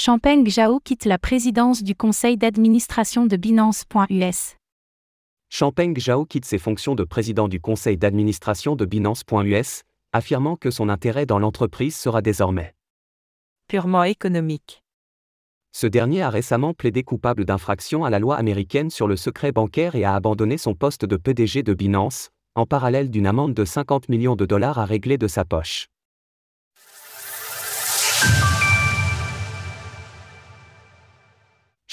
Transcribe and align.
Champagne 0.00 0.48
Zhao 0.48 0.78
quitte 0.78 1.06
la 1.06 1.18
présidence 1.18 1.82
du 1.82 1.96
conseil 1.96 2.36
d'administration 2.36 3.26
de 3.26 3.36
Binance.us. 3.36 4.54
Champagne 5.50 5.92
Zhao 5.98 6.24
quitte 6.24 6.44
ses 6.44 6.58
fonctions 6.58 6.94
de 6.94 7.02
président 7.02 7.48
du 7.48 7.60
conseil 7.60 7.98
d'administration 7.98 8.76
de 8.76 8.84
Binance.us, 8.84 9.82
affirmant 10.12 10.54
que 10.54 10.70
son 10.70 10.88
intérêt 10.88 11.26
dans 11.26 11.40
l'entreprise 11.40 11.96
sera 11.96 12.22
désormais 12.22 12.76
purement 13.66 14.04
économique. 14.04 14.84
Ce 15.72 15.88
dernier 15.88 16.22
a 16.22 16.30
récemment 16.30 16.74
plaidé 16.74 17.02
coupable 17.02 17.44
d'infraction 17.44 18.04
à 18.04 18.10
la 18.10 18.20
loi 18.20 18.36
américaine 18.36 18.90
sur 18.90 19.08
le 19.08 19.16
secret 19.16 19.50
bancaire 19.50 19.96
et 19.96 20.04
a 20.04 20.14
abandonné 20.14 20.58
son 20.58 20.74
poste 20.74 21.06
de 21.06 21.16
PDG 21.16 21.64
de 21.64 21.74
Binance, 21.74 22.30
en 22.54 22.66
parallèle 22.66 23.10
d'une 23.10 23.26
amende 23.26 23.52
de 23.52 23.64
50 23.64 24.08
millions 24.08 24.36
de 24.36 24.46
dollars 24.46 24.78
à 24.78 24.84
régler 24.84 25.18
de 25.18 25.26
sa 25.26 25.44
poche. 25.44 25.88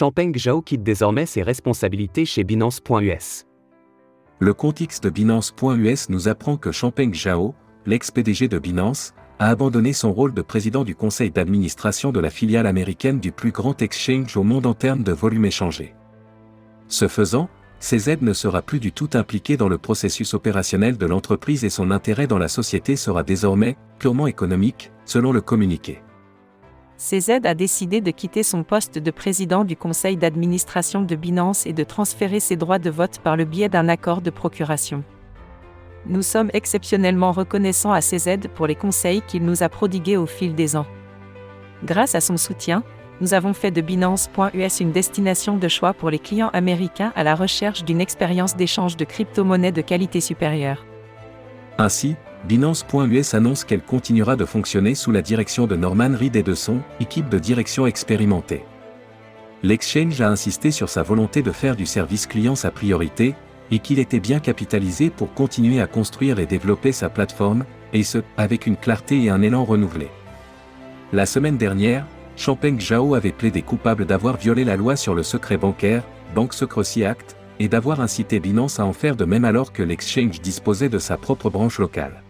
Champagne 0.00 0.32
Zhao 0.34 0.62
quitte 0.62 0.82
désormais 0.82 1.26
ses 1.26 1.42
responsabilités 1.42 2.24
chez 2.24 2.42
Binance.us. 2.42 3.44
Le 4.38 4.54
contexte 4.54 5.04
de 5.04 5.10
Binance.us 5.10 6.08
nous 6.08 6.26
apprend 6.26 6.56
que 6.56 6.72
Champagne 6.72 7.12
Zhao, 7.12 7.54
l'ex-PDG 7.84 8.48
de 8.48 8.58
Binance, 8.58 9.12
a 9.38 9.48
abandonné 9.48 9.92
son 9.92 10.10
rôle 10.10 10.32
de 10.32 10.40
président 10.40 10.84
du 10.84 10.94
conseil 10.94 11.30
d'administration 11.30 12.12
de 12.12 12.20
la 12.20 12.30
filiale 12.30 12.66
américaine 12.66 13.20
du 13.20 13.30
plus 13.30 13.50
grand 13.50 13.82
exchange 13.82 14.38
au 14.38 14.42
monde 14.42 14.64
en 14.64 14.72
termes 14.72 15.02
de 15.02 15.12
volume 15.12 15.44
échangé. 15.44 15.94
Ce 16.88 17.06
faisant, 17.06 17.50
CZ 17.80 18.22
ne 18.22 18.32
sera 18.32 18.62
plus 18.62 18.80
du 18.80 18.92
tout 18.92 19.10
impliqué 19.12 19.58
dans 19.58 19.68
le 19.68 19.76
processus 19.76 20.32
opérationnel 20.32 20.96
de 20.96 21.04
l'entreprise 21.04 21.62
et 21.62 21.68
son 21.68 21.90
intérêt 21.90 22.26
dans 22.26 22.38
la 22.38 22.48
société 22.48 22.96
sera 22.96 23.22
désormais 23.22 23.76
purement 23.98 24.28
économique, 24.28 24.92
selon 25.04 25.30
le 25.30 25.42
communiqué. 25.42 26.00
CZ 27.00 27.46
a 27.46 27.54
décidé 27.54 28.02
de 28.02 28.10
quitter 28.10 28.42
son 28.42 28.62
poste 28.62 28.98
de 28.98 29.10
président 29.10 29.64
du 29.64 29.74
conseil 29.74 30.18
d'administration 30.18 31.00
de 31.00 31.16
Binance 31.16 31.64
et 31.64 31.72
de 31.72 31.82
transférer 31.82 32.40
ses 32.40 32.56
droits 32.56 32.78
de 32.78 32.90
vote 32.90 33.20
par 33.20 33.38
le 33.38 33.46
biais 33.46 33.70
d'un 33.70 33.88
accord 33.88 34.20
de 34.20 34.28
procuration. 34.28 35.02
Nous 36.04 36.20
sommes 36.20 36.50
exceptionnellement 36.52 37.32
reconnaissants 37.32 37.92
à 37.92 38.02
CZ 38.02 38.48
pour 38.54 38.66
les 38.66 38.74
conseils 38.74 39.22
qu'il 39.22 39.46
nous 39.46 39.62
a 39.62 39.70
prodigués 39.70 40.18
au 40.18 40.26
fil 40.26 40.54
des 40.54 40.76
ans. 40.76 40.86
Grâce 41.84 42.14
à 42.14 42.20
son 42.20 42.36
soutien, 42.36 42.82
nous 43.22 43.32
avons 43.32 43.54
fait 43.54 43.70
de 43.70 43.80
Binance.us 43.80 44.80
une 44.80 44.92
destination 44.92 45.56
de 45.56 45.68
choix 45.68 45.94
pour 45.94 46.10
les 46.10 46.18
clients 46.18 46.50
américains 46.52 47.14
à 47.16 47.24
la 47.24 47.34
recherche 47.34 47.82
d'une 47.82 48.02
expérience 48.02 48.56
d'échange 48.56 48.98
de 48.98 49.06
crypto-monnaies 49.06 49.72
de 49.72 49.80
qualité 49.80 50.20
supérieure. 50.20 50.84
Ainsi, 51.78 52.16
Binance.us 52.44 53.34
annonce 53.34 53.64
qu'elle 53.64 53.82
continuera 53.82 54.34
de 54.34 54.46
fonctionner 54.46 54.94
sous 54.94 55.12
la 55.12 55.20
direction 55.20 55.66
de 55.66 55.76
Norman 55.76 56.12
Reed 56.18 56.36
et 56.36 56.42
de 56.42 56.54
son 56.54 56.78
équipe 56.98 57.28
de 57.28 57.38
direction 57.38 57.86
expérimentée. 57.86 58.64
L'exchange 59.62 60.20
a 60.22 60.28
insisté 60.28 60.70
sur 60.70 60.88
sa 60.88 61.02
volonté 61.02 61.42
de 61.42 61.52
faire 61.52 61.76
du 61.76 61.84
service 61.84 62.26
client 62.26 62.54
sa 62.54 62.70
priorité, 62.70 63.34
et 63.70 63.78
qu'il 63.78 63.98
était 63.98 64.20
bien 64.20 64.40
capitalisé 64.40 65.10
pour 65.10 65.32
continuer 65.32 65.80
à 65.80 65.86
construire 65.86 66.38
et 66.40 66.46
développer 66.46 66.92
sa 66.92 67.08
plateforme, 67.08 67.64
et 67.92 68.02
ce, 68.02 68.18
avec 68.36 68.66
une 68.66 68.76
clarté 68.76 69.22
et 69.22 69.30
un 69.30 69.42
élan 69.42 69.64
renouvelé. 69.64 70.08
La 71.12 71.26
semaine 71.26 71.58
dernière, 71.58 72.06
Champagne 72.36 72.80
Zhao 72.80 73.14
avait 73.14 73.32
plaidé 73.32 73.62
coupable 73.62 74.06
d'avoir 74.06 74.38
violé 74.38 74.64
la 74.64 74.76
loi 74.76 74.96
sur 74.96 75.14
le 75.14 75.22
secret 75.22 75.58
bancaire, 75.58 76.02
Bank 76.34 76.54
Secrecy 76.54 77.04
Act, 77.04 77.36
et 77.58 77.68
d'avoir 77.68 78.00
incité 78.00 78.40
Binance 78.40 78.80
à 78.80 78.86
en 78.86 78.94
faire 78.94 79.14
de 79.14 79.26
même 79.26 79.44
alors 79.44 79.72
que 79.72 79.82
l'exchange 79.82 80.40
disposait 80.40 80.88
de 80.88 80.98
sa 80.98 81.18
propre 81.18 81.50
branche 81.50 81.78
locale. 81.78 82.22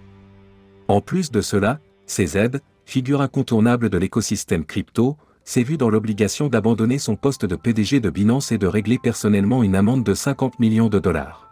En 0.91 1.00
plus 1.00 1.30
de 1.30 1.41
cela, 1.41 1.78
CZ, 2.08 2.58
figure 2.84 3.20
incontournable 3.20 3.91
de 3.91 3.96
l'écosystème 3.96 4.64
crypto, 4.64 5.16
s'est 5.44 5.62
vu 5.62 5.77
dans 5.77 5.88
l'obligation 5.88 6.48
d'abandonner 6.48 6.98
son 6.98 7.14
poste 7.14 7.47
de 7.47 7.55
PDG 7.55 8.00
de 8.00 8.10
Binance 8.10 8.50
et 8.50 8.58
de 8.58 8.66
régler 8.66 8.98
personnellement 8.98 9.62
une 9.62 9.77
amende 9.77 10.02
de 10.02 10.14
50 10.14 10.58
millions 10.58 10.88
de 10.88 10.98
dollars. 10.98 11.48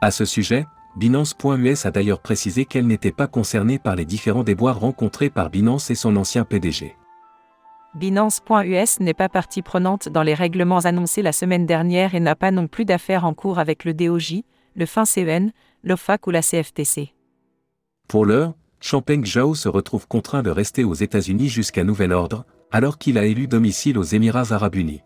À 0.00 0.10
ce 0.10 0.24
sujet, 0.24 0.64
Binance.us 0.96 1.84
a 1.84 1.90
d'ailleurs 1.90 2.22
précisé 2.22 2.64
qu'elle 2.64 2.86
n'était 2.86 3.12
pas 3.12 3.26
concernée 3.26 3.78
par 3.78 3.96
les 3.96 4.06
différents 4.06 4.44
déboires 4.44 4.80
rencontrés 4.80 5.28
par 5.28 5.50
Binance 5.50 5.90
et 5.90 5.94
son 5.94 6.16
ancien 6.16 6.46
PDG. 6.46 6.96
Binance.us 7.96 9.00
n'est 9.00 9.12
pas 9.12 9.28
partie 9.28 9.60
prenante 9.60 10.08
dans 10.08 10.22
les 10.22 10.32
règlements 10.32 10.86
annoncés 10.86 11.20
la 11.20 11.32
semaine 11.32 11.66
dernière 11.66 12.14
et 12.14 12.20
n'a 12.20 12.34
pas 12.34 12.50
non 12.50 12.66
plus 12.66 12.86
d'affaires 12.86 13.26
en 13.26 13.34
cours 13.34 13.58
avec 13.58 13.84
le 13.84 13.92
DOJ, 13.92 14.42
le 14.74 14.86
FinCEN, 14.86 15.52
l'OFAC 15.84 16.26
ou 16.26 16.30
la 16.30 16.40
CFTC. 16.40 17.12
Pour 18.08 18.24
l'heure, 18.24 18.54
Champagne 18.80 19.24
Zhao 19.24 19.54
se 19.54 19.68
retrouve 19.68 20.08
contraint 20.08 20.42
de 20.42 20.48
rester 20.48 20.82
aux 20.82 20.94
États-Unis 20.94 21.50
jusqu'à 21.50 21.84
nouvel 21.84 22.12
ordre, 22.12 22.46
alors 22.72 22.96
qu'il 22.96 23.18
a 23.18 23.26
élu 23.26 23.48
domicile 23.48 23.98
aux 23.98 24.02
Émirats 24.02 24.50
arabes 24.52 24.76
unis. 24.76 25.02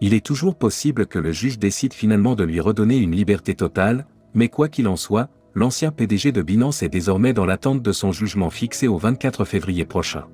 Il 0.00 0.12
est 0.12 0.26
toujours 0.26 0.56
possible 0.56 1.06
que 1.06 1.20
le 1.20 1.30
juge 1.30 1.60
décide 1.60 1.94
finalement 1.94 2.34
de 2.34 2.42
lui 2.42 2.58
redonner 2.58 2.96
une 2.96 3.14
liberté 3.14 3.54
totale, 3.54 4.06
mais 4.34 4.48
quoi 4.48 4.68
qu'il 4.68 4.88
en 4.88 4.96
soit, 4.96 5.28
l'ancien 5.54 5.92
PDG 5.92 6.32
de 6.32 6.42
Binance 6.42 6.82
est 6.82 6.88
désormais 6.88 7.32
dans 7.32 7.46
l'attente 7.46 7.80
de 7.80 7.92
son 7.92 8.10
jugement 8.10 8.50
fixé 8.50 8.88
au 8.88 8.96
24 8.96 9.44
février 9.44 9.84
prochain. 9.84 10.26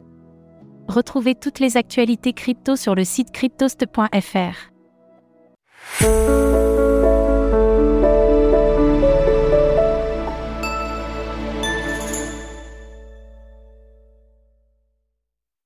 Retrouvez 0.89 1.35
toutes 1.35 1.59
les 1.59 1.77
actualités 1.77 2.33
crypto 2.33 2.77
sur 2.77 2.95
le 2.95 3.05
site 3.05 3.33
cryptost.fr. 3.33 4.73